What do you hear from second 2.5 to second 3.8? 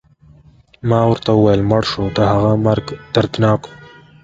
مرګ دردناک و.